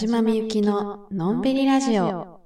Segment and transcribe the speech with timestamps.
[0.00, 2.40] 島みゆきののんびりラジオ。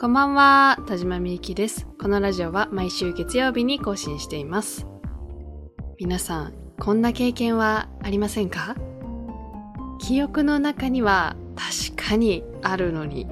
[0.00, 1.86] こんばんは、田島みゆきです。
[2.00, 4.86] このラジオは毎週月曜日に更新しています。
[6.00, 8.76] 皆さん、こんな経験はありませんか？
[9.98, 13.26] 記憶の中には確かにあるのに、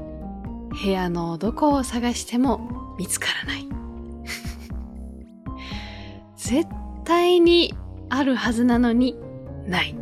[0.85, 3.67] 部屋のどこを探しても見つからない。
[6.47, 6.69] 絶
[7.05, 7.75] 対に
[8.11, 9.17] あるはずなのに
[9.67, 9.97] ない。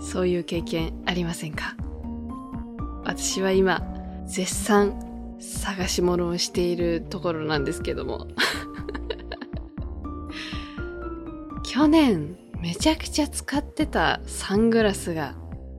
[0.00, 1.76] そういう経験ありませんか？
[3.04, 3.82] 私は今、
[4.26, 8.28] 絶賛探し物をしているところなんですけども。
[11.64, 15.34] 去年めちゃくちゃ使ってたサングラスが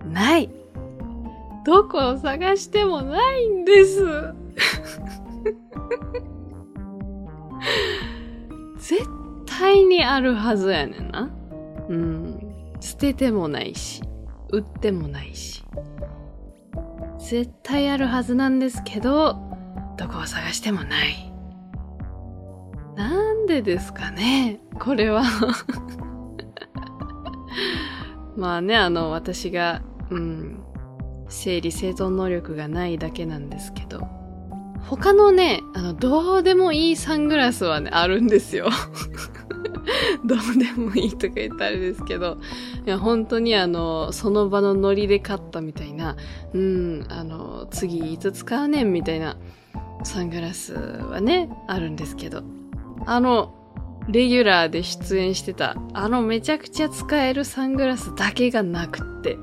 [0.05, 0.51] ない
[1.65, 4.33] どこを探してもないんです
[8.79, 9.03] 絶
[9.57, 11.29] 対にあるはずやねんな。
[11.89, 12.39] うん。
[12.79, 14.01] 捨ててもないし、
[14.51, 15.63] 売ってもないし。
[17.19, 19.37] 絶対あるはずなんですけど、
[19.97, 21.31] どこを探してもない。
[22.95, 25.23] なんでですかねこれは
[28.37, 30.63] まあね、あの、私が、うん、
[31.29, 34.07] 整理整頓能力がないだけなんですけど、
[34.81, 38.69] 他のね、あの、どうでもいいサングラスはね、あるんですよ
[40.25, 42.37] どうでもいいとか言ったらあれですけど、
[42.85, 46.15] いや、本当にあの、その場のノリで買ったみたいな、
[46.53, 49.37] うん、あの、次いつ使うねんみたいな
[50.03, 52.43] サングラスはね、あるんですけど、
[53.05, 53.53] あの、
[54.07, 59.37] レギュラーで出演してた、あのめちゃくちゃ使えるサングラスだけがなくって、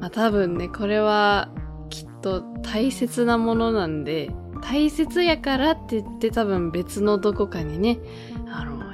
[0.00, 1.48] まあ多分ね、これは
[1.90, 4.30] きっと大切なものなんで、
[4.60, 7.98] 大切やからって言って多分別のどこかにね、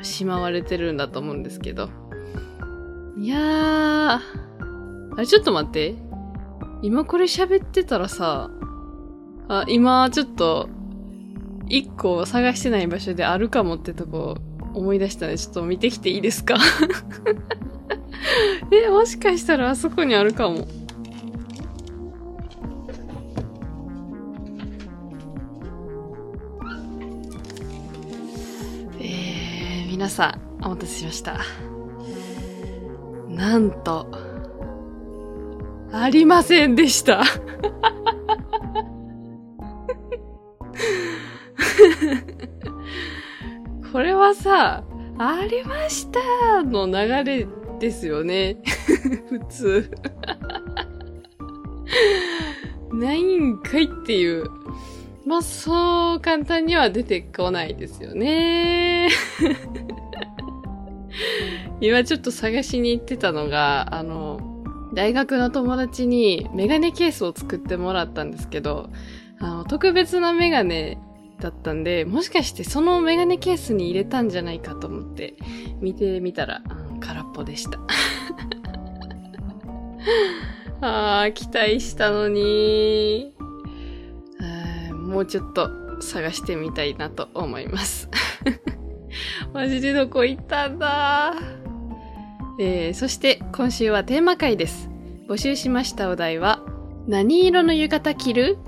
[0.03, 1.89] しまわれてるんだと思うんですけど。
[3.17, 4.21] いやー、あ
[5.19, 5.95] れちょっと待って。
[6.83, 8.51] 今これ喋ってたらさ、
[9.49, 10.69] あ、今ちょっと、
[11.67, 14.37] 一個探してない場所であるかもってとこ
[14.75, 16.57] 思い出したので、ちょっと見てきていいですか？
[18.71, 20.67] え、もしかしたらあそこにあるかも。
[30.05, 31.41] 皆さん、お待たせしました。
[33.31, 34.07] なんと、
[35.91, 37.25] ありませんでした。
[43.91, 44.85] これはさ、
[45.17, 46.93] ありましたの流
[47.25, 47.49] れ
[47.81, 48.59] ですよね。
[49.31, 49.91] 普通。
[52.93, 54.51] ないんかいっていう。
[55.25, 59.09] まあ、そう簡単には出てこないですよね。
[61.85, 64.41] 今ちょっと探しに行ってたのが、あの、
[64.95, 68.89] 大学の友達にメガネケースを作ってもらったんですけど、
[69.39, 70.99] あの、特別なメガネ
[71.41, 75.35] だったんで、もしかしてそのメガネケースに入れたんじゃないかと思って
[75.81, 76.63] 見てみたら、
[76.93, 77.79] うん、空っぽでした。
[80.81, 83.35] ああ、期待したのに。
[85.15, 88.09] もうちょっと探してみたいなと思います。
[89.55, 91.64] マジでどこ行ったんだ？
[92.57, 94.89] えー、そして今週はテーマ回です。
[95.29, 96.63] 募集しましたお題は、
[97.09, 98.59] 何色の浴衣着る？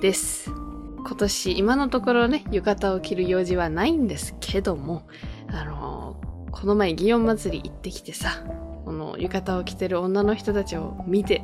[0.00, 0.50] です。
[0.50, 5.06] 今年今のところね、浴衣を着る用事はないんですけども、
[5.48, 8.42] あのー、この前祇園祭り行ってきてさ、
[8.86, 11.42] この浴衣を着てる女の人たちを見て、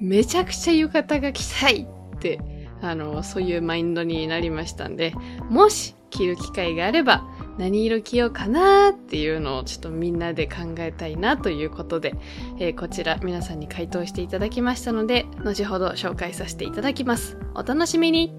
[0.00, 1.86] めちゃくちゃ浴衣が着たい
[2.16, 2.40] って
[2.80, 5.12] あの、そういうマインドになりましたんで、
[5.50, 7.22] もし着る機会があれば、
[7.58, 12.14] 何色着ようかなっていうのをちょっとみんなで考えたいなということで、
[12.58, 17.36] えー、こちら皆さんに回答していただきましたので、後ほど紹介させていただきます。
[17.54, 18.32] お楽しみに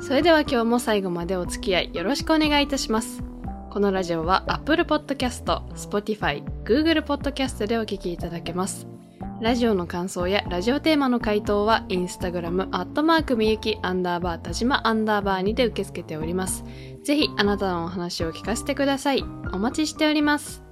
[0.00, 3.22] それでは今日も最後までお付き合いよろしくお願いいたします。
[3.70, 5.44] このラジオは Apple Podcast、
[5.74, 8.93] Spotify、Google Podcast でお聴きいただけます。
[9.40, 16.64] ラジオの感想やラジオテーマの回答は、インスタグラム、アットマークみゆき、アンダーバー、田島、アンダーバーにて受け付けております。
[17.02, 19.22] ぜひ、あなたのお話を聞かせてください。
[19.52, 20.62] お待ちしております。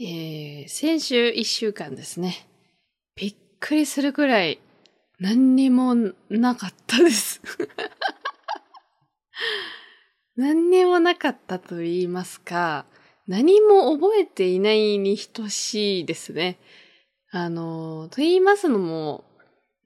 [0.00, 2.48] えー、先週一週間ですね。
[3.14, 4.58] びっくりするくらい
[5.22, 5.94] 何にも
[6.30, 7.40] なかったです
[10.34, 12.86] 何にもなかったと言いますか、
[13.28, 16.58] 何も覚えていないに等しいですね。
[17.30, 19.22] あの、と言いますのも、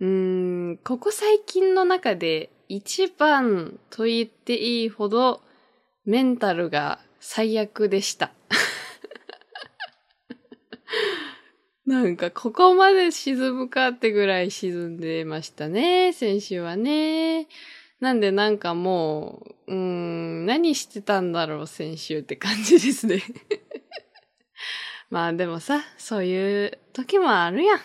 [0.00, 5.42] うん、ここ最近の中で一番と言っていいほど
[6.06, 8.32] メンタルが最悪でした。
[11.86, 17.46] なんかここまで沈むかってぐらい沈んでましたね、先週はね。
[18.00, 23.22] なんでなんかもう、うーん、何してたんだろう、先週って感じですね。
[25.10, 27.80] まあでもさ、そういう時もあるやん。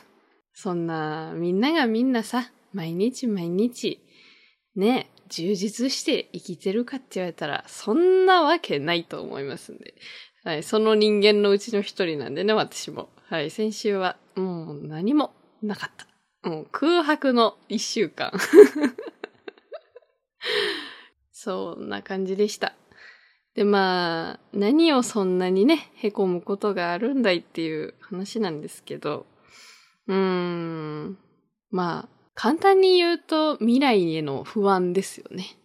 [0.56, 4.02] そんな、みんながみんなさ、毎日毎日、
[4.76, 9.94] ね、充実して生きてるかって言われたら、そんなわけないと思いますんで。
[10.44, 13.10] はい、その人間のうちの一人なんでね、私も。
[13.30, 16.50] はい、先週は、もう何もなかった。
[16.50, 18.32] もう空白の一週間。
[21.32, 22.74] そんな感じでした。
[23.54, 29.28] で、まあ、何をそんなにね、凹むことがあるんだいっていう話なんですけど、
[30.08, 31.18] うーん、
[31.70, 35.58] まあ、簡単に言うと未来への不安ですよね。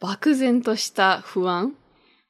[0.00, 1.76] 漠然とした不安。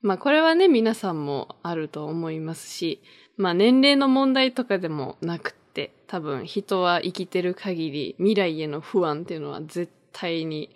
[0.04, 3.02] まあこれはね、皆さんもあると思いますし、
[3.38, 10.68] まあ年齢の問題とかでもなくって、多分人は生きてる限り未来への不安っていうのは絶対に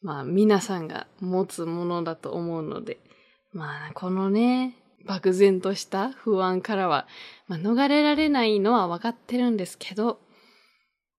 [0.00, 2.98] まあ皆さんが持つものだと思うので、
[3.52, 4.76] まあこのね、
[5.06, 7.08] 漠然とした不安からは、
[7.48, 10.20] まあ、逃れられないのは分かってるんですけど、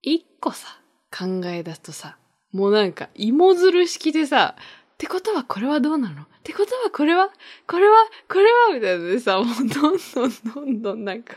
[0.01, 0.79] 一個さ、
[1.11, 2.17] 考え出すとさ、
[2.53, 4.55] もうなんか芋づる式でさ、
[5.03, 6.21] ってことはこれはどうなの？
[6.21, 7.29] ってことはこれは
[7.67, 7.95] これは
[8.29, 11.35] これはみたいなでさ、もうどんどんどんどんなんか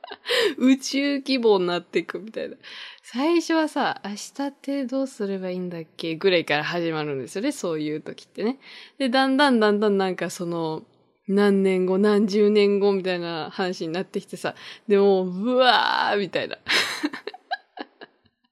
[0.58, 2.56] 宇宙規模になっていくみたいな。
[3.02, 6.16] 最初はさ、明日ってどうすればいいんだっけ？
[6.16, 8.58] ぐらいから始まるんですよね、そういう時ってね。
[8.98, 10.82] で、だんだんだんだんなんかその、
[11.28, 14.54] 何年後、何十年後みたいな話になってきてさ、
[14.86, 16.58] でも、ブワーみたいな。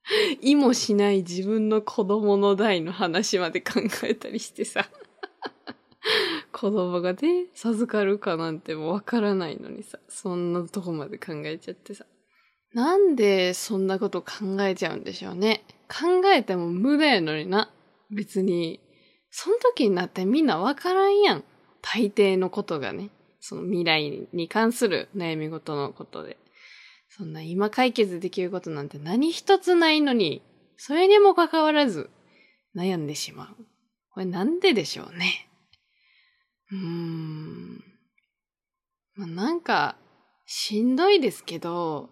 [0.40, 4.88] 意もしない自分の子供の代の話まで考えたりしてさ。
[6.52, 12.06] 子供がね、授かるかなんてもわからないのにさ、そんなとこまで考えちゃってさ。
[12.72, 15.64] なんでそんなこと考えちゃうんでしょうね。
[15.88, 17.72] 考えても無駄やのにな。
[18.10, 18.80] 別に、
[19.30, 21.44] その時になってみんなわからんやん。
[21.82, 23.10] 大抵のことがね。
[23.40, 26.38] その未来に関する悩み事のことで。
[27.16, 30.42] そんな今解決できることなんて何一つないのに、
[30.76, 32.10] それにもかかわらず
[32.76, 33.64] 悩んでしまう。
[34.10, 35.48] これなんででしょうね。
[36.72, 37.84] うーん。
[39.14, 39.96] まあ、なんか、
[40.44, 42.10] しんどいですけど、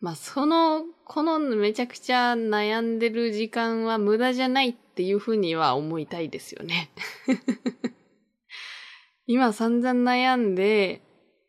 [0.00, 6.90] まあ、その、このめちゃくちゃ悩んでる時間は無駄じゃないっていうふうには思いたいですよね。
[9.26, 11.00] 今散々悩んで、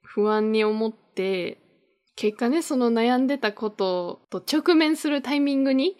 [0.03, 1.62] 不安に思って、
[2.15, 5.97] 結果ね、その悩んでたことと直面するタイミングに、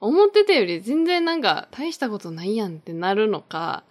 [0.00, 3.84] 思ってたより全然なんか大したことないやんってなるのか、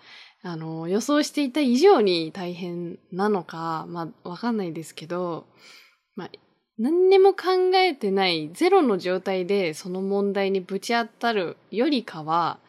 [0.44, 5.46] あの、予想していた以上に大変なのか、まあ、わかんないですけど、
[6.16, 6.30] まあ、
[6.78, 12.60] 何にも考えてないゼロの状態でその問題にぶち当たるよりかは、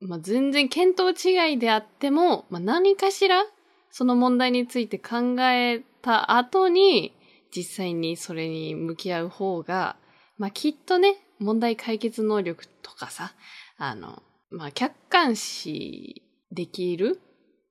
[0.00, 3.44] まあ、全然見当違いであっても、まあ、何かしら
[3.90, 7.12] その問題について考えた後に
[7.54, 9.96] 実際にそれに向き合う方が、
[10.38, 13.32] まあ、きっとね、問題解決能力とかさ、
[13.76, 17.20] あの、まあ、客観視できる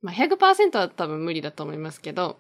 [0.01, 2.37] まあ、100%は多分無理だと思いますけど、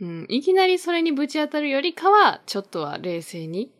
[0.00, 3.72] うん、いきなりそれにぶち当たるよりかは、ちょっとは冷静に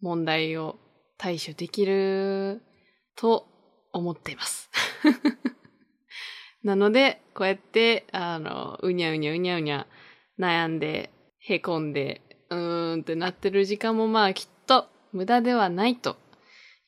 [0.00, 0.76] 問題を
[1.18, 2.60] 対処できる
[3.16, 3.46] と
[3.92, 4.70] 思っています。
[6.62, 9.86] なので、こうやって、あの、うにゃうにゃうにゃうにゃ
[10.38, 11.10] 悩んで、
[11.42, 12.20] へこんで、
[12.50, 16.16] うーんってなってる時間もまあきっと無駄ではないと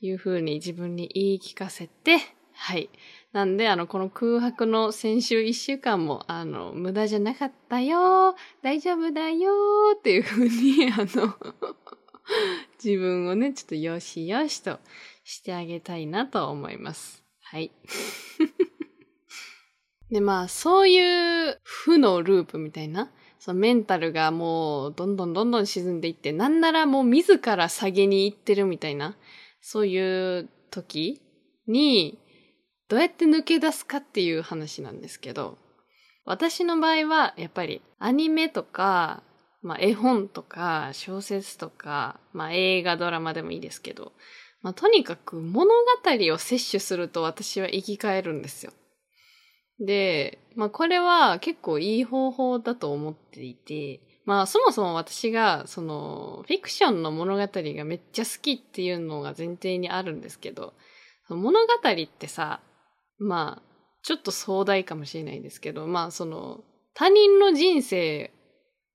[0.00, 2.18] いうふうに自分に言い聞かせて、
[2.52, 2.90] はい。
[3.32, 9.52] なんで、あの、この空白の先週一週間も、あの、無駄じゃなかったよ大丈夫だよ
[9.98, 11.34] っていうふうに、 あの
[12.82, 14.80] 自分をね、ちょっとよしよしと
[15.24, 17.24] してあげたいなと思います。
[17.40, 17.72] はい。
[20.10, 23.10] で、まあ、そういう負のループみたいな、
[23.44, 29.16] そのメンタルがもうどんどんどんどん沈んでいって、なんならもう自ら下げに行ってるみたいな、
[29.60, 31.20] そういう時
[31.66, 32.20] に、
[32.88, 35.58] どうやって抜け出すかっていう話なんですけど、
[36.24, 39.24] 私の場合はやっぱりアニメとか、
[39.60, 44.12] まあ絵本とか小説とか、まあ映画ドラマでもいいですけど、
[44.60, 45.74] まあとにかく物語
[46.32, 48.72] を摂取すると私は生き返るんですよ。
[49.80, 60.74] で、まあこれは結構いい方法だと思っていて、まあそもそも私がそのフィクションの物語がめっちゃ好きっていうのが前提にあるんですけど、
[61.28, 62.60] 物語ってさ、
[63.18, 63.62] まあ
[64.02, 66.60] ちょっと壮大かもしれないんですけど、まあその
[66.94, 68.30] 他人の人生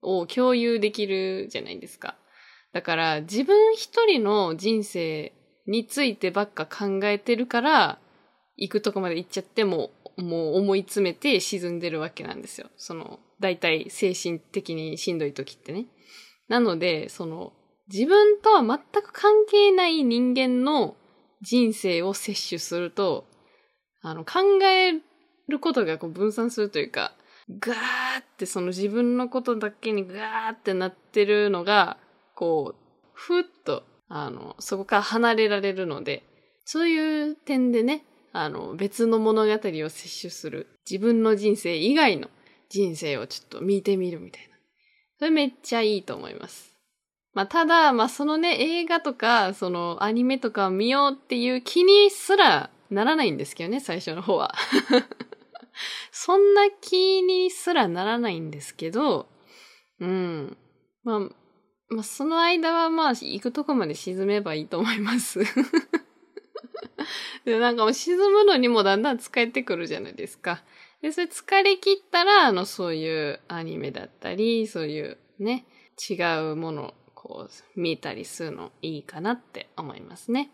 [0.00, 2.16] を共有できるじゃないですか。
[2.72, 5.32] だから自分一人の人生
[5.66, 7.98] についてばっか考えてるから、
[8.56, 9.90] 行くとこまで行っちゃっても、
[10.22, 12.68] もう思い詰めて沈んでるわけなんですよ。
[12.76, 15.86] その、大体精神的にしんどい時ってね。
[16.48, 17.52] なので、その、
[17.92, 20.96] 自分とは全く関係ない人間の
[21.40, 23.26] 人生を摂取すると、
[24.02, 24.92] あの、考え
[25.48, 27.14] ることがこう分散するというか、
[27.58, 27.76] ガー
[28.20, 31.96] ってその自分のことだけにガーってなってるのが、
[32.34, 32.78] こう、
[33.14, 36.24] ふっと、あの、そこから離れられるので、
[36.64, 38.04] そういう点でね、
[38.42, 40.68] あの、別の物語を摂取する。
[40.88, 42.28] 自分の人生以外の
[42.68, 44.56] 人生をちょっと見てみるみたいな。
[45.18, 46.74] それめっちゃいいと思います。
[47.34, 54.54] まあ、ただ、まあ、そのね、映画とか、その、アニメとかを見ようっていう気にすらならないんですけどね、最初の方は。
[56.10, 59.28] そんな気にすらならないんですけど、
[60.00, 60.56] うん。
[61.04, 61.20] まあ、
[61.90, 65.40] まあ、その間はまあ、行くとこまで沈めばいいと思います。
[67.44, 70.62] で、なんかもう沈むのにもだんだん疲れてくるじゃないですか。
[71.02, 75.66] で、それ疲れ切ったら、あの、そういうアニメだったり、そういうね、
[76.08, 76.14] 違
[76.52, 80.50] うものをこう、見たりするのいいかなって思いますね。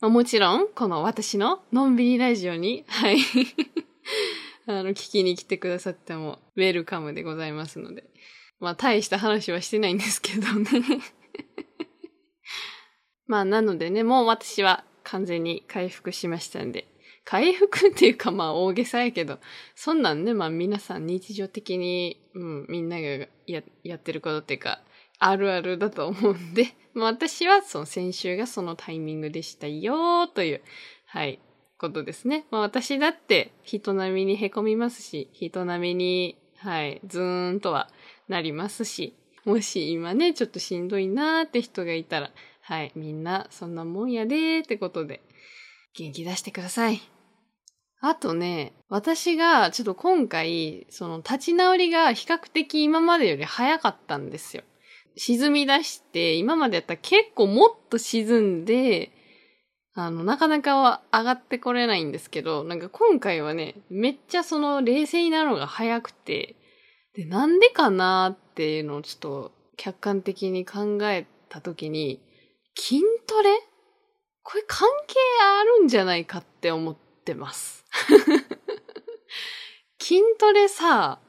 [0.00, 3.18] まあ、もちろん、この私ののんびりラジオに、はい。
[4.66, 8.04] あの、聞きに来てくださっても、ウェルカムでございますので。
[8.60, 10.68] まあ、大した話はしてないんですけどね
[13.26, 16.86] まあ、なのでね、もう私は完全に回復しましたんで。
[17.24, 19.38] 回復っていうかまあ大げさやけど、
[19.74, 24.80] そんなんね、まあ皆さん日常的に、うん、みんながややってることっていうか、
[25.18, 30.62] あるあるだと思うんで、まあ私はその先週がそのタイミングでしたよという、
[31.06, 31.38] はい、
[31.78, 32.46] ことですね。
[32.50, 37.90] まあ私だって人並みに凹みますし、人並みに、はい、ズーンとは
[38.28, 42.30] なりますし、もし今ね、ちょっとしんどいなーって人がいたら、
[42.68, 45.22] はい、みんなそんなもんやでーってことで、
[45.94, 47.00] 元気出してください。
[48.02, 54.64] あとね、私がちょっと今回、その立ち直りが比較的今までより早かったんですよ。
[55.16, 59.12] 沈み出して、今までやったら結構もっと沈んで、
[59.94, 66.56] あの、なかなかは上がってこれないんですけど、なんか今回はね、めっちゃその冷静になるのが早くて、
[67.14, 72.20] で、なんでかなっていうのをちょっと客観的に考えたときに、
[72.78, 73.50] 筋トレ？
[74.44, 75.14] これ関係
[75.60, 77.84] あるんじゃないかって思ってます。
[80.00, 81.20] 筋トレさ、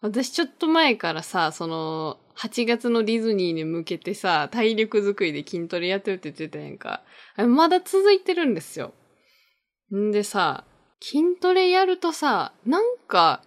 [0.00, 7.04] 私ちょっと前からさ、その、8月のディズニーに向けてさ、体力づくりで筋トレやってるって言ってたやんか。
[7.36, 8.92] まだ続いてるんですよ。
[9.94, 10.64] んでさ、
[11.00, 13.42] 筋トレやるとさ、なんか、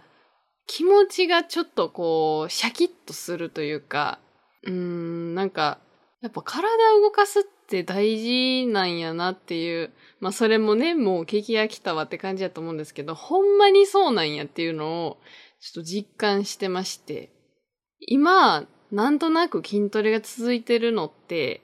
[0.67, 4.19] 気持ちがちょっとこう、シャキッとするというか、
[4.63, 5.79] うーん、なんか、
[6.21, 15.17] やっぱ体を動かすって大事なんやなっていう、まあそれもね、もう景気が来たわって感じだと思うんですけど、ほんまにそうなんやっていうのを、
[15.59, 17.31] ちょっと実感してまして、
[18.07, 21.61] 今、なんとなく筋トレが続いてるのって、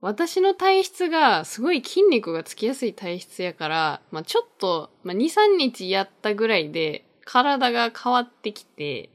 [0.00, 9.10] 私の体質がすごい筋肉がつきやすい体質やから、まあちょっと、まあ2、3日やったぐらいで体が変わってきて、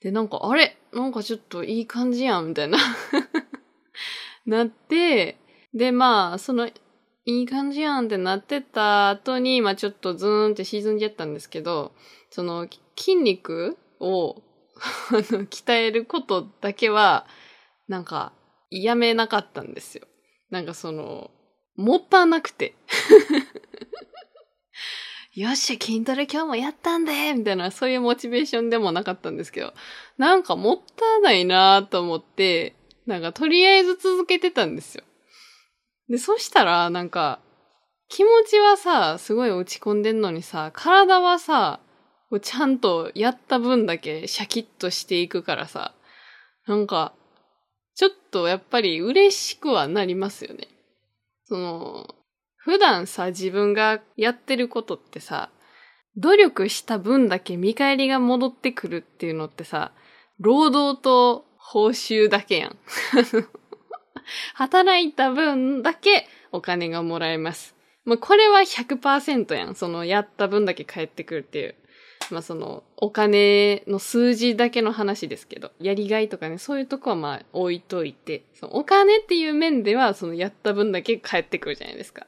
[0.00, 0.78] で、なんか、あれ？
[0.94, 2.78] なんかちょっといい感じやん、みたいな。
[4.50, 5.38] なって、
[5.72, 6.68] で、まあ、その、
[7.24, 11.92] いい感じやんってなってた後に、まあちょっとズーンって沈んじゃったんですけど、
[12.30, 12.66] その
[12.96, 14.42] 筋肉を
[15.12, 17.26] 鍛えることだけは、
[17.86, 18.32] なんか、
[18.70, 20.06] やめなかったんですよ。
[20.50, 21.30] なんかその、
[21.76, 22.74] もったなくて。
[25.34, 29.74] よっしゃ、筋トレ今日もやったんでみたいな、そういうモチベーションでもなかったんですけど、
[30.18, 32.74] なんかもったいないなと思って、
[33.10, 35.02] なんかとりあえず続けてたんですよ。
[36.08, 37.40] で、そしたら、なんか、
[38.08, 41.80] 気持ちはさ、すごい落ち込んでんのにさ、体はさ、
[42.40, 45.92] ちゃんとやった分だけシャキッとしていくからさ、
[46.66, 47.12] なんか、
[47.94, 50.68] ちょっとやっぱり嬉しくはなりますよね。
[51.44, 52.14] その、
[52.56, 55.50] 普段さ、自分がやってることってさ、
[56.16, 59.92] 努力した分だけ見返りが戻ってくるっていうのってさ、
[60.38, 62.78] 労働と報酬だけやん。
[64.54, 67.76] 働いた分だけお金がもらえます。
[68.04, 69.74] もうこれは100%やん。
[69.74, 71.74] そのやった分だけ返ってくるっていう。
[72.30, 82.26] まあその、お金の数字だけの話ですけど、やりがいとかね、そういうとこはま置いといて、そのお金っていう面では、そのやった分だけ返ってくるじゃないですか。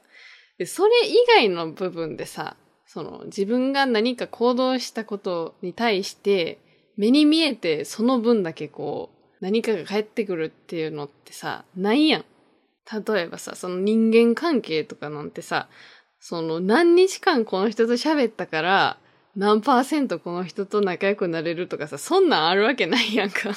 [0.57, 6.59] で、それ以外の部分でさ、その自分が何か行動したことに対して、
[6.95, 12.25] 目に見えてその分だけこう、何かが返ってくるっていうのってさ、ないやん。
[13.05, 15.67] 例えばさ、その人間関係とかなんてさ、
[16.21, 18.97] その何日間この人と喋ったから、
[19.35, 23.51] 何パーセントこの人と仲良くなれるとかさ、そんなんあるわけないやんか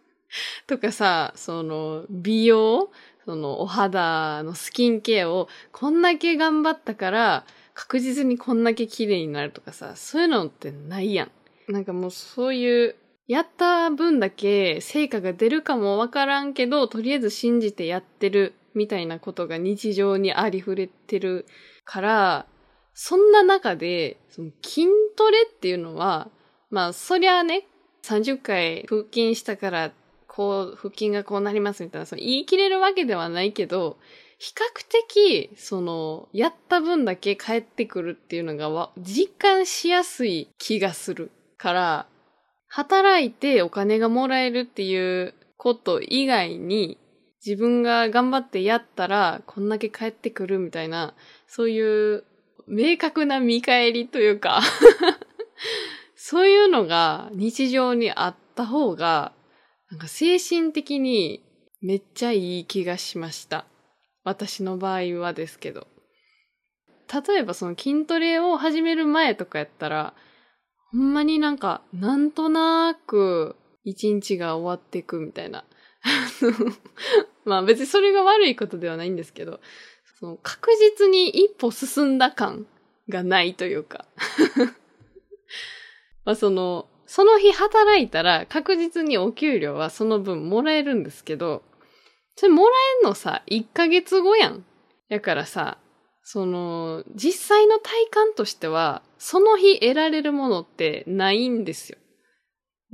[0.68, 2.90] とかさ、その、美容
[3.24, 11.72] その、お肌のスキンケアをこんだけ頑張ったから、確実にこんだけ綺麗になるとかさ、そういうのってないやん。
[11.72, 12.96] なんかもうそういう、
[13.32, 21.46] やった分だけ成果が出るかもわからんけど、とりあえず信じてやってるみたいなことが日常にありふれてる
[21.86, 22.46] から、
[22.92, 24.86] そんな中で、その筋
[25.16, 26.28] トレっていうのは、
[26.68, 27.66] まあ、そりゃね、
[28.02, 29.92] 30回腹筋したから、
[30.26, 33.96] こう、腹筋がこうなりますみたいな、その言い切れるわけではないけど、
[34.38, 42.06] 比較的、その、やった分だけ返ってくるっていうのが実感しやすい気がするから、
[42.74, 46.96] 働いてお金がもらえるっていうこと以外に、
[47.44, 51.12] 自分が頑張ってやったら、こんだけ返ってくるみたいな、
[51.46, 52.24] そういう
[52.66, 54.62] 明確な見返りというか
[56.16, 59.34] そういうのが日常にあった方が、
[59.90, 61.44] なんか精神的に
[61.82, 63.66] めっちゃいい気がしました。
[64.24, 65.88] 私の場合はですけど。
[67.12, 70.14] 例えばその筋トレを始める前とかやったら、
[70.92, 75.64] ほんまになんか、なんとなく一日が終わっていくみたいな。
[77.44, 79.60] まあ別にそれが悪いことではないんですけど、
[80.18, 82.66] その確実に一歩進んだ感
[83.08, 84.06] がないというか
[86.24, 91.62] まあその、その日働いたら確実にお給料はその分もらえるんですけど、
[92.36, 94.64] それもらえんのさ、1ヶ月後やん。
[95.08, 95.76] やからさ、
[96.22, 101.98] その、実際の体感としては、その日得られるものってないんですよ。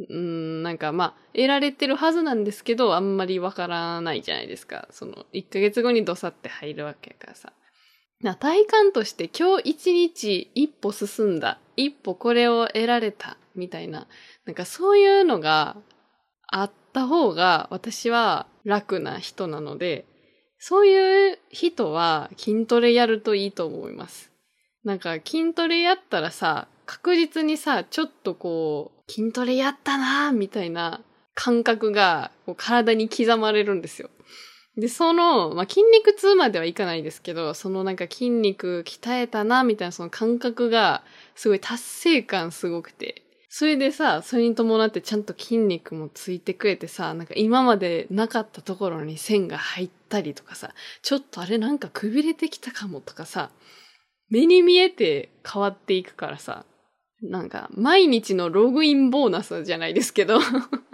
[0.08, 4.88] うん、なんかまあ、得られてるはずなんですけど、あんまりわからないじゃないですか。
[4.90, 7.52] その、1ヶ月後にドサって入るわけやからさ。
[8.20, 14.08] な体感として今日一日一歩進んだ、一歩これを得られた、みたいな、
[14.44, 15.76] なんかそういうのが
[16.48, 20.04] あった方が私は楽な人なので、
[20.58, 24.30] そういう人は筋トレやるといいと思います。
[24.84, 31.00] なんか筋トレやったらさ、確実にさ、ちょっとこう、筋トレやったなみたいな
[31.34, 34.10] 感覚がこう体に刻まれるんですよ。
[34.78, 41.02] で、その、まあ、筋肉痛まではいかないですけど、そのなんか筋肉鍛えたな、みたいなその感覚が、
[41.34, 43.22] すごい達成感すごくて。
[43.48, 53.50] それでさ、それに伴ってちゃんと筋肉もついてくれてさ、なんか今までなかったところに線が入ったりとかさ、ちょっとあれなんかくびれてきたかもとかさ、
[54.28, 56.66] 目に見えて変わっていくからさ、
[57.22, 60.38] なんか、毎日のログインボーナスじゃないですけど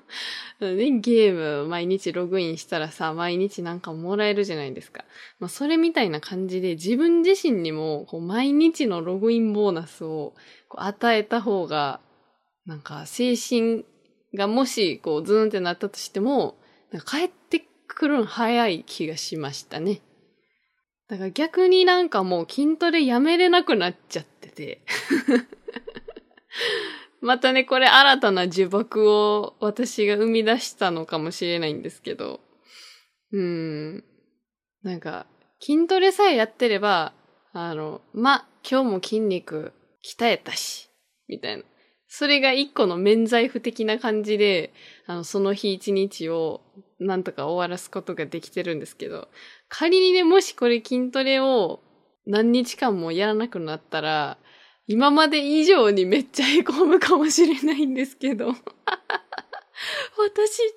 [0.60, 5.04] ね、ゲーム毎日ログインしたらさ、毎日なんかもらえるじゃないですか。
[5.40, 10.34] まあ、それみたいな感じで自分自身にも、こう、毎日のログインボーナスを
[10.68, 12.00] こう与えた方が、
[12.66, 13.84] なんか、精神
[14.34, 16.56] がもし、こう、ズーンってなったとしても、
[17.06, 20.00] 帰ってくるん早い気がしましたね。
[21.08, 24.80] だから逆になんかもう筋トレやめれなくなっちゃってて
[27.20, 32.40] またね、これ新たな呪縛を私が生み出したのかもしれないんですけど、
[33.32, 34.04] うん。
[34.82, 35.26] なんか、
[35.58, 37.14] 筋トレさえやってれば、
[37.54, 39.72] あの、ま、今日も筋肉
[40.04, 40.90] 鍛えたし、
[41.26, 41.64] みたいな。
[42.16, 44.72] それが一個の免罪符的な感じで、
[45.08, 46.60] あの、その日一日を
[47.00, 49.26] なんとか終わらすことができてるんですけど、
[49.68, 51.82] 仮にね、もしこれ筋トレを
[52.24, 54.38] 何日間もやらなくなったら、
[54.86, 58.46] 今まで以上にめっちゃ凹むかもしれないんですけど。
[58.54, 58.56] 私っ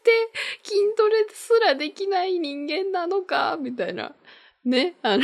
[0.01, 0.31] て
[0.63, 3.59] 筋トレすらできない人間なのか？
[3.61, 4.15] みたいな。
[4.65, 5.23] ね、あの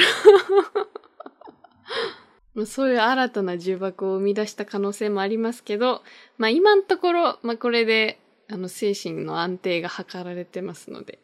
[2.66, 6.04] そういう新たな呪縛を生み出した可能性もありますけど、
[6.38, 11.20] まあ今のところ、まあこれで、あの精神の安定が図られてますので、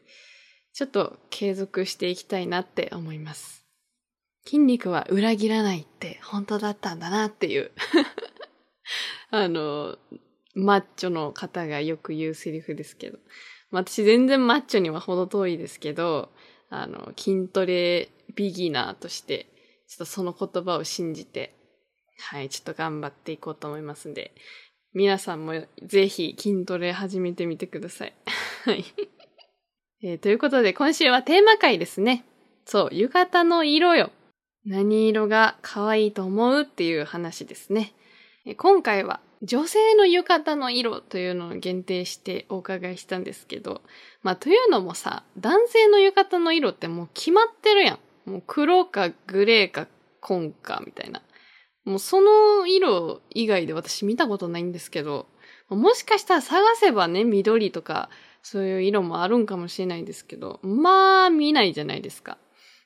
[0.74, 3.66] ちょっと継続していきたいなって思います。
[4.46, 7.72] 筋肉は裏切らないって本当だったんだなっていう
[9.30, 9.98] あの、
[10.56, 13.20] マッチョの方がよく言うセリフですけど。
[13.72, 16.32] 私全然マッチョには程遠いですけど、
[16.70, 19.48] あの、筋トレビギナーとして、
[19.90, 21.56] ちょっとその言葉を信じて、
[22.20, 24.34] はい、ちょっと頑張っていこうと思いますんで、
[24.94, 28.14] 皆さんもぜひ筋トレ始めてみてください。
[28.66, 28.86] はい、
[30.04, 30.18] えー。
[30.20, 32.24] ということで今週はテーマ回ですね。
[32.66, 34.12] そう、浴衣の色よ。
[34.64, 37.94] 何色が可愛いと思うっていう話ですね。
[38.58, 43.82] 今回は女性の浴衣の色というのを限定してお伺いしたんですけど、
[44.22, 48.00] まあというのもさ、男性の浴衣の色ってもう決まってるやん。
[48.26, 49.88] もう黒かグレーか
[50.20, 51.22] 紺かみたいな。
[51.86, 55.28] もうその色以外で私見たことないんですけど、
[55.70, 58.10] もしかしたら探せばね、緑とか
[58.42, 62.38] そういう色もあるんかもしれないですけど、まあ見ないじゃないですか。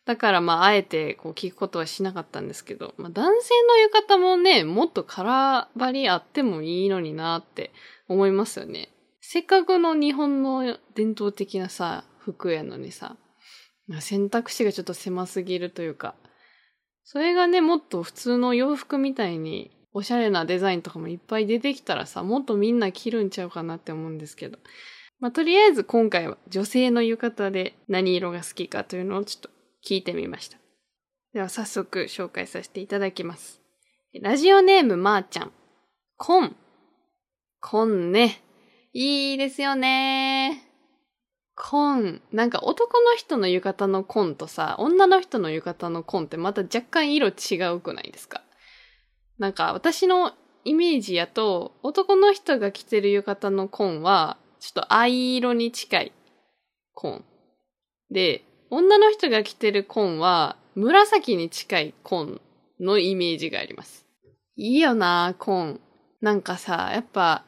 [0.05, 7.71] だからまあ、あえてこう聞くことはしなかったんですけど、まあ男性の浴衣もね、もっと空張りあってもいいのになって
[8.09, 8.89] 思いますよね。
[9.21, 13.15] せっかくの日本の伝統的なさ、服やのにさ、
[13.87, 16.15] ま選択肢がちょっと狭すぎるというか、
[17.03, 24.57] それがね、もっと普通の洋服みたいにおしゃれなデザインとかもいっぱい出てきたらさ、もっとみんな着るんちゃうかなって思うんですけど。
[25.19, 29.49] まあ、とりあえず今回は女性の浴衣で何色が好きかというのをちょっと
[29.87, 30.57] 聞いてみました。
[31.33, 33.61] では早速紹介させていただきます。
[34.21, 35.51] ラジオネームまーちゃん。
[36.17, 36.55] コン。
[37.61, 38.41] コンね。
[38.91, 40.42] いいですよね。
[41.55, 42.21] コン。
[42.31, 48.41] なんか男の人の浴衣のコンとさ、女の人の浴衣のコンってまた若干色違うくないですか？
[49.37, 56.11] なんか私のイメージやと、男の人が着てる浴衣のコンは、ちょっと藍色に近い
[56.93, 57.25] コン。
[58.09, 62.39] で、女の人が着てる紺は紫に近い紺
[62.79, 64.05] のイメージがあります。
[64.55, 65.79] いいよな、紺。
[66.21, 67.43] なんかさ、やっぱ、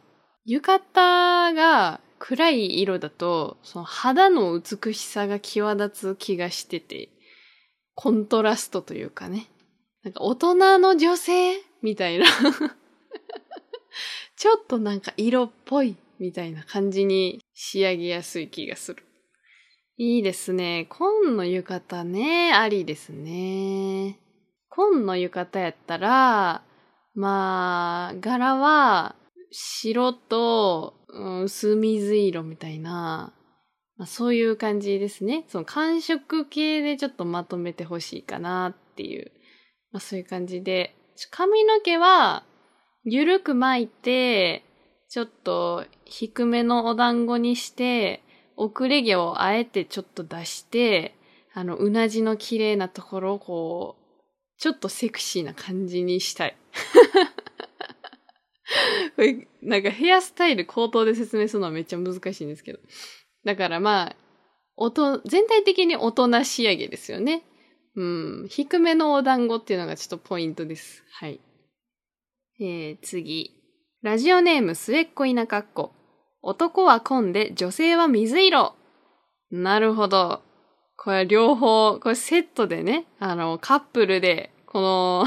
[0.46, 7.10] 浴衣が暗い色だと、その肌の美しさが際立つ気がしてて、
[7.94, 9.48] コントラストというかね。
[10.04, 12.26] なんか大人の女性みたいな
[14.38, 19.04] ちょっとなんか色っぽいみたいな感じに仕上げやすい気がする。
[19.98, 20.88] いいですね。
[20.90, 24.20] 紺の浴衣ね、ありですね。
[24.70, 26.64] 紺の浴衣やったら、
[27.14, 29.16] まあ、柄は
[29.52, 33.34] 白と、うん薄水色みたいな、
[33.98, 35.46] まあ、そういう感じですね。
[35.48, 39.32] その寒色系でちょっとまとめてほしいかなっていう、
[39.92, 40.96] まあ、そういう感じで。
[41.32, 42.44] 髪の毛は、
[43.06, 44.66] ゆるく巻いて、
[45.08, 48.22] ちょっと低めのお団子にして、
[48.58, 51.16] 遅れ毛をあえてちょっと出して、
[51.54, 54.04] あの、うなじの綺麗なところをこう、
[54.60, 56.58] ちょっとセクシーな感じにしたい。
[59.66, 62.80] なんかヘアスタイル口頭で説明するのはめっちゃ難しいんですけど。
[63.44, 64.16] だからまあ、
[64.78, 67.44] 音、全体的に大人仕上げですよね。
[67.96, 68.48] うん。
[68.50, 71.04] 低めのお団子っていうのがちょっとポイントです。
[71.12, 71.40] はい。
[72.60, 73.52] えー、次。
[74.02, 75.92] ラジオネーム末っ子稲かっこ。
[76.42, 78.76] 男は紺で女性は水色。
[79.50, 80.42] なるほど。
[80.98, 85.26] これ両方、これセットでね、あの、カップルで、この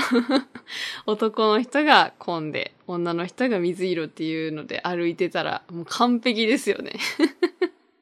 [1.10, 6.92] 男の人が紺で、女の人が水色っていうので歩いてたら、もう完璧ですよね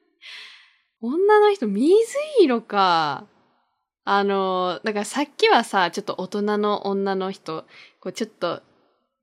[0.99, 2.03] 女の人、水
[2.41, 3.27] 色か。
[4.03, 7.63] あの、だからさっきはさ、ちょっと大人の女の人、
[8.01, 8.61] こうちょっと、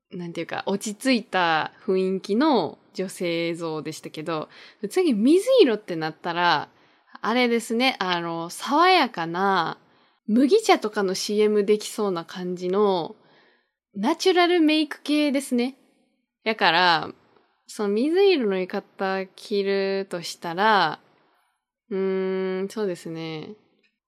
[0.09, 4.49] なんていうか、落ち着いた雰囲気の女性像でしたけど、
[4.89, 6.69] 次水色ってなったら、
[7.21, 9.77] あれですね、あの、爽やかな、
[10.27, 13.15] 麦茶とかの CM できそうな感じの、
[13.95, 15.75] ナチュラルメイク系ですね。
[16.43, 17.09] だから、
[17.67, 20.99] その水色の浴衣着るとしたら、
[21.91, 23.49] うーん、そうですね。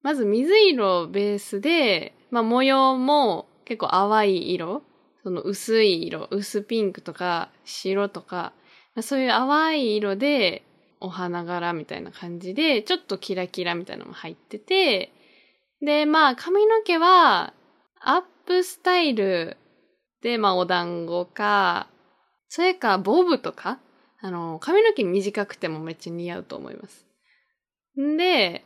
[0.02, 4.82] まず水色ベースで、まあ模様も結構淡い色、
[5.24, 8.54] その薄い色、薄ピンクとか白とか、
[9.02, 10.64] そういう淡い色で、
[11.00, 15.12] お花柄みたいな感じで、ちょっとキラキラみたいなのも入ってて、
[15.82, 17.54] で、まあ髪の毛は、
[18.00, 19.58] アップスタイル
[20.22, 21.88] で、まあお団子か、
[22.50, 23.80] それかボブとか、
[24.20, 27.06] あの、髪の毛短くてもめっちゃ似合うと思います。
[28.00, 28.64] んで、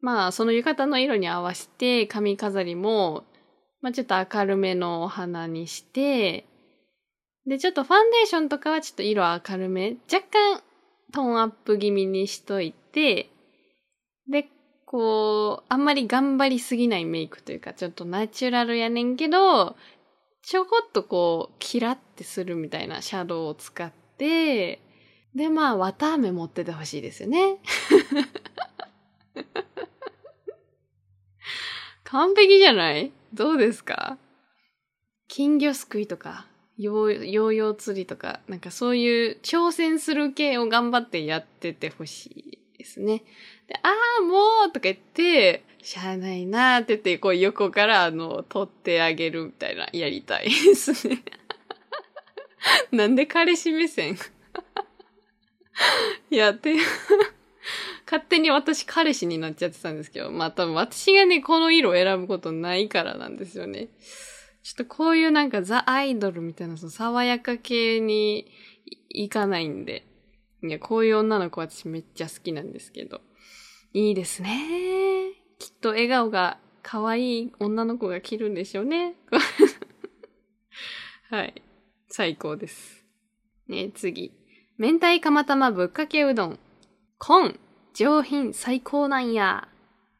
[0.00, 3.24] まあその浴衣の色に合わせて髪飾りも、
[3.80, 6.46] まあちょっと明るめのお花にして、
[7.46, 10.62] で、ちょっとファンデーションとかはちょっと色明るめ、若干
[11.12, 13.30] トーンアップ気味にしといて、
[14.30, 14.48] で、
[14.90, 19.76] こう、あんまり頑張りすぎないメイクというか、ちょっとナチュラルやねんけど、
[20.42, 24.80] ちょこっとこう、キラってするみたいなシャドウを使って、
[25.34, 27.58] で、まあ、綿飴持っててほしいですよね。
[32.04, 33.12] 完璧じゃない？
[33.34, 34.16] どうですか？
[35.28, 36.46] 金魚すくいとか
[36.78, 42.57] ヨーヨー釣りとか、なんかそういう挑戦する系を頑張ってやっててほしい。
[42.78, 43.24] ですね。
[43.66, 51.22] で、ああ、もうとか言って、しゃあないなーって言って、こう横からあの、取ってあげるみたいな、やりたいですね。
[52.92, 54.16] なんで彼氏目線？
[56.30, 56.76] いや、て、
[58.06, 63.88] 勝手に私彼氏になっちゃってたんですけど、まあ多分私がね、この色を選ぶことないからなんですよね。
[64.62, 68.50] ちょっとこういうなんかザ・アイドルみたいなその爽やか系に
[69.10, 70.07] 行かないんで。
[70.62, 73.20] いや、こういう女の子私めっちゃ好きなんですけど。
[73.92, 75.32] いいですね。
[75.58, 79.14] きっと笑顔が可愛い女の子が着るんでしょうね。
[81.30, 81.62] はい。
[82.08, 83.04] 最高です。
[83.68, 84.32] ね、次。
[84.78, 86.58] 明太釜玉ぶっかけうどん。
[87.18, 87.58] コン。
[87.94, 89.68] 上品最高なんや。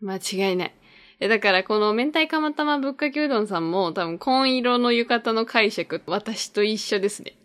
[0.00, 0.74] 間違いない。
[1.20, 7.36] え、だからこの明太釜玉ぶっかけうどんさんも多分紺色の浴衣の解釈、私と一緒ですね。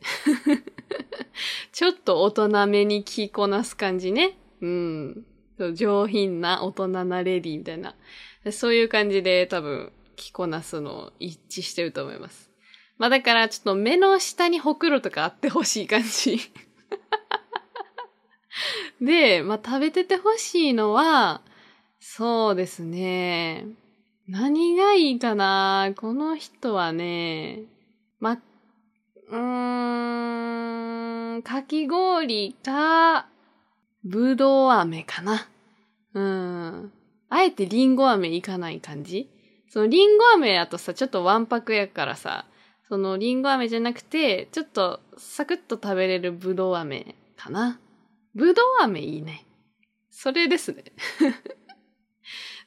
[1.71, 4.37] ちょっと大人めに着こなす感じね。
[4.61, 5.25] うん。
[5.73, 7.95] 上品な大人なレディみたいな。
[8.51, 12.51] そういう感じで多分着こなすの一致してると思います。
[12.97, 16.39] まあだからちょっと目の下にほくろとかあってほしい感じ。
[19.01, 21.41] で、まあ食べててほしいのは、
[22.15, 23.65] そうですね。
[24.27, 25.95] 何がいいかな？
[25.97, 27.63] この人はね、
[28.19, 33.25] ま、うーん、かき氷か、
[34.03, 35.47] ぶどう飴かな。
[36.13, 36.91] うん。
[37.29, 39.27] あえてりんご飴いかない感じ？
[39.67, 42.45] そのりんご飴やとさ、ちょっとわんぱくやからさ、
[42.89, 47.79] そのりんご飴じゃなくて、ちょっとサクッと食べれるぶどう飴かな。
[48.35, 49.47] ぶどう飴いいね。
[50.11, 50.83] それですね。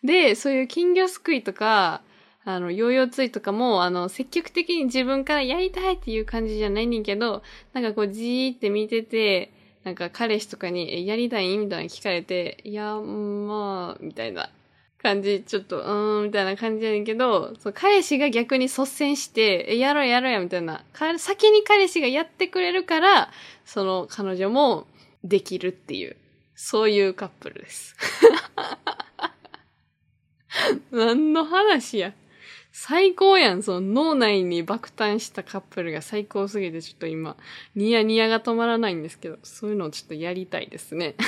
[0.05, 2.03] で、そういう金魚すくいとか、
[2.45, 11.59] あの、ヨーヨーついとかも、あの、積極的に自分からやりたいっていう感じじゃないねんけど、なんかこう、じーって見てて、なんか彼氏とかに、え、やりたい？
[11.59, 14.51] みたいな聞かれて、いや、まあ、みたいな
[15.03, 20.85] 感じ、ちょっと、うーん、みたいな感じやねんけど、そう、彼氏が逆に率先して、え、やろうやろうや、みたいな。
[21.19, 23.31] 先に彼氏がやってくれるから、
[23.65, 24.87] その彼女も
[25.25, 26.17] できるっていう、
[26.55, 27.97] そういうカップルです。
[30.91, 32.13] 何の話や。
[32.73, 33.63] 最高やん。
[33.63, 37.37] その脳内に爆誕したカップルが最高すぎて、ちょっと今、
[37.75, 41.15] ニヤニヤが止まらないんですけど、そういうのをちょっとやりたいですね。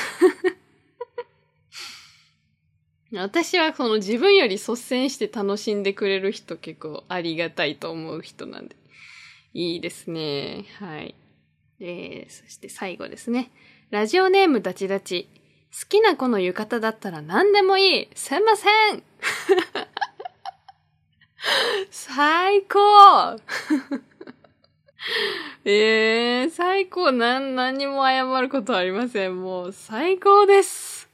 [3.12, 8.76] 私はその自分より率先して楽しんでくれる人結構ありがたいと思う人なんで。
[9.54, 10.66] いいですね。
[10.78, 11.14] はい。
[11.80, 13.50] えー、そして最後ですね。
[13.90, 15.28] ラジオネームダチダチ。
[15.72, 18.09] 好きな子の浴衣だったら何でもいい。
[18.14, 19.02] すいません
[21.90, 23.38] 最高
[25.64, 27.12] え えー、最高。
[27.12, 29.40] なん、何にも謝ることありません。
[29.40, 31.09] もう最高です。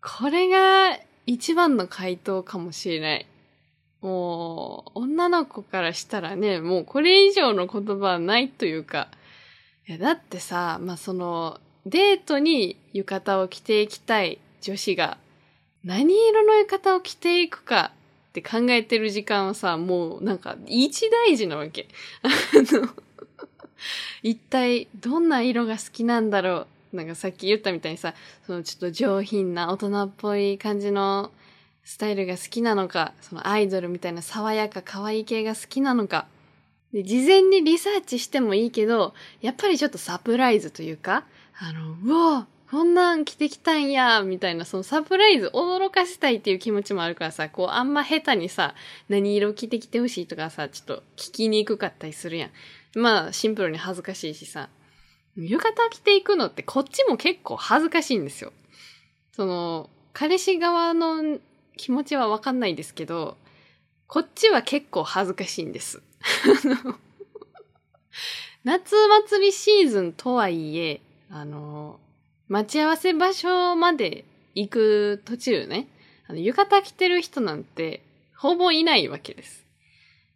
[0.00, 3.26] これが一番の回答かもしれない。
[4.00, 9.08] もう、女の子からしたらね、もうこれ以上の言葉はないというか、
[9.88, 15.18] いやだってさ、まあ、その、デートに浴衣を着ていきたい女子が、
[15.84, 17.92] 何色の浴衣を着ていくか
[18.30, 21.88] って考えてる時間はさ、もうなんか一大事なわけ。
[22.22, 22.28] あ
[22.72, 22.88] の、
[24.22, 26.96] 一体どんな色が好きなんだろう。
[26.96, 28.14] なんかさっき言ったみたいにさ、
[28.46, 31.32] そのちょっと上品な大人っぽい感じの
[31.84, 36.26] スタイルが好きなのか、そのアイドルみたいな爽やか可愛い系が好きなのか。
[36.92, 41.24] で、事前にリサーチしてもいいけど、やっぱりちょっとサプライズというか、
[41.58, 48.74] あの、うわこんなん着てきたんや、みたいな、そのサプライズ、驚かせたいっていう気持ちもあるからさ、こう、あんま下手にさ、
[49.10, 52.50] 何色着てきてほしいとかさ、ちょっと聞きにくかったりするやん。
[52.98, 54.70] まあ、シンプルに恥ずかしいしさ、
[55.36, 58.54] 浴衣着ていくのってこっちも結構恥ずかしいんですよ。
[59.32, 61.38] その、彼氏側の
[61.76, 63.36] 気持ちはわかんないですけど、
[64.06, 66.02] こっちは結構恥ずかしいんです。
[68.64, 71.00] 夏祭りシーズンとはいえ、
[71.34, 71.98] あの、
[72.48, 75.88] 待ち合わせ場所まで行く途中ね、
[76.28, 78.02] あの、浴衣着てる人なんて、
[78.36, 79.64] ほぼいないわけです。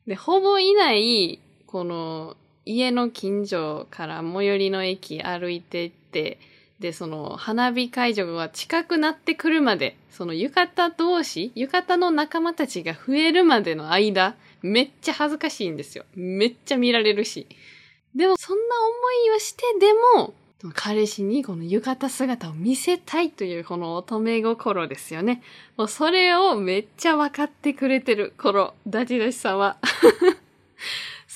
[0.06, 6.38] で、ほぼいない、この、家の近所から最寄りの駅歩いてって、
[6.80, 16.06] で、その、花火会場が近くなってくるまで、その浴衣同士、浴衣の仲間たちが増えるまでの間、めっちゃ恥ずかしいんですよ。
[16.14, 17.46] めっちゃ見られるし。
[18.14, 20.32] でも、そんな思いをしてでも、
[20.74, 25.42] 彼氏にこの浴衣姿を見せたいというこの乙女心ですよね。
[25.76, 29.78] もうそれをめっちゃ分かってくれてる、このダチダチさんは。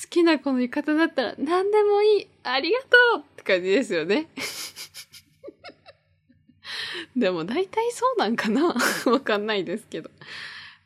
[0.03, 2.85] 好きなこの浴衣だったら何でもいいありがと
[3.17, 4.27] うって感じですよね。
[7.15, 8.73] でも大体そうなんかな
[9.05, 10.09] わかんないですけど。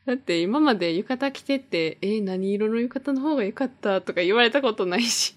[0.05, 5.35] だって今まで浴衣着てて、えー、何色の浴衣の方が良かったとか言われたことないし。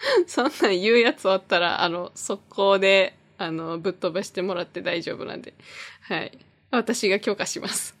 [0.26, 5.54] そんなん言うやつおったら、あの、速攻で、あの、ぶっ飛ばしてもらって大丈夫なんで。
[6.02, 6.38] はい。
[6.70, 7.96] 私が許可します。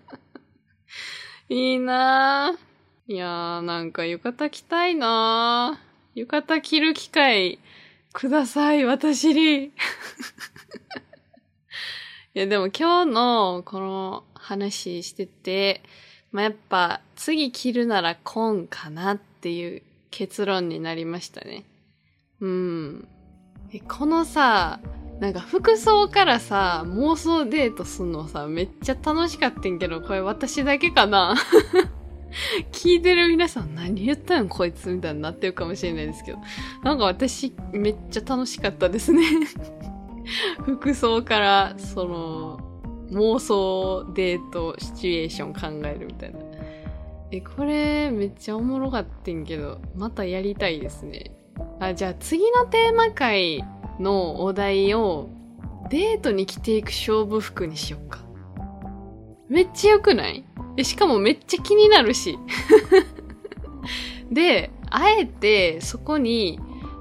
[1.48, 3.12] いいなぁ。
[3.12, 5.90] いやー、なんか浴衣着たいなぁ。
[6.14, 7.58] 浴衣着る機会
[8.12, 9.72] ください、私に。
[12.34, 15.82] いや、でも今日のこの話してて、
[16.32, 21.64] まあ、やっぱ次着るなら紺かなっていう結論になりましたね。
[22.40, 23.08] うん。
[23.88, 24.80] このさ、
[25.20, 31.34] なんか服装からさ、妄想デートすんのさ、めっちゃ楽しかったんけど、これ私だけかな？
[32.72, 34.48] 聞いてる皆さん何言ったん？
[34.48, 36.38] こいつみたいになってるかもしれないですけど。
[36.82, 39.22] なんか私めっちゃ楽しかったですね
[40.64, 42.60] 服装から、その、
[43.10, 46.38] 妄想デートシチュエーション考えるみたいな。
[47.32, 51.30] え、これめっちゃおもろかってんけど、またやりたいですね。
[51.78, 53.64] あ、じゃあ次のテーマ回
[54.00, 55.28] のお題を
[55.90, 58.18] デートに着ていく勝負服にしよっか。
[59.48, 60.44] めっちゃ良くない？
[60.76, 62.38] え、しかもめっちゃ気になるし。
[64.30, 66.58] で、あえてそこに、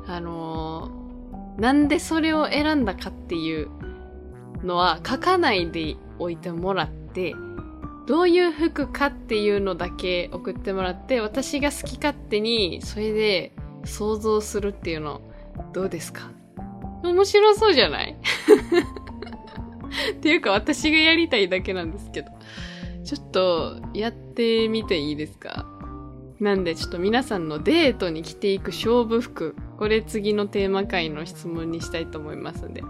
[0.07, 3.69] あのー、なんでそれを選んだかっていう
[4.63, 7.35] のは書かないでおいてもらって、
[8.09, 13.51] どういう服かっていうのだけ送ってもらって、私が好き勝手にそれで
[13.85, 15.21] 想像するっていうの、
[15.73, 16.31] どうですか？
[17.03, 18.17] 面白そうじゃない？
[20.11, 22.29] っていうか私がやりたいだけなんですけど。
[23.05, 25.67] ちょっとやってみていいですか？
[26.39, 32.83] なんでちょっと皆さんのデートに着ていく勝負服、これ次のテーマ回の質問にしたいと思いますので、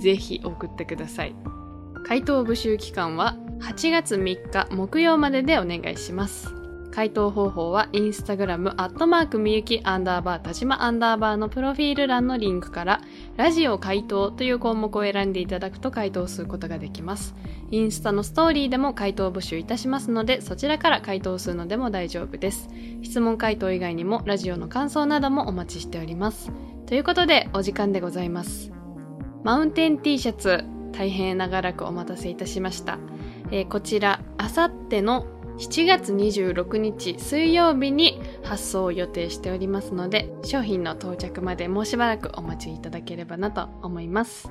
[0.00, 1.34] ぜひ送ってください。
[2.04, 6.52] 回答募集期間は8月3日木曜まででお願いします。
[6.90, 13.00] 回答方法はインスタグラムアットマークみゆきアンダーバー田島アンダーバーのプロフィール欄のリンクから
[13.36, 17.34] ラジオ回答という項目を選んでいただくと回答することができます。
[17.70, 22.68] インスタのストーリーでも回答募集いたしますのでそちらから回答するのでも大丈夫です。
[23.02, 26.50] 質問回答以外にもラジオの感想などもお待ちしております。
[26.86, 28.72] ということでお時間でございます。
[29.44, 32.98] マウンテン T シャツ大変長らくお待たせいたしました。
[33.52, 35.26] えー、こちら、あさっての
[35.58, 44.50] 7月26日水曜日に発送を予定しておりますので、商品の到着までもうしばらくお待ちいただければなと思います。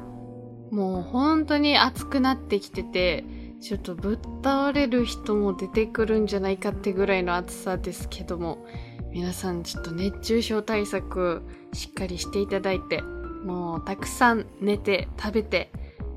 [0.70, 3.26] もう本当に暑くなってきてて、
[3.60, 8.66] ちょっとぶっ倒れる人も出てくるんじゃないかってぐらいの暑さですけども、
[9.12, 11.42] 皆さんちょっと熱中症対策
[11.74, 15.72] しっかりしていただいて、もうたくさん寝て食べて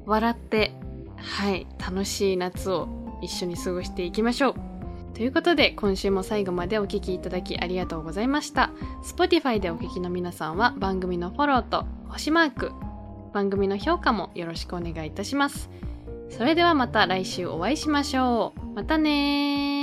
[0.04, 0.76] 笑って
[1.24, 2.88] はい楽しい夏を
[3.22, 4.54] 一緒に過ごしていきましょう
[5.14, 8.70] ということで、今週も最後までお聴きいただきありがとうございました。
[9.04, 12.72] Spotify でお聴きの皆さんは番組のフォローと星マーク、
[13.32, 15.70] 番組の評価もよろしくお願いいたします。
[16.30, 18.74] それではまた来週お会いしましょう。
[18.74, 19.73] またね